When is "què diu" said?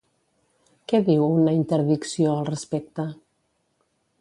0.91-1.25